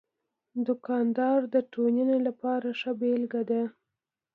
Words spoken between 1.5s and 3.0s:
د ټولنې لپاره ښه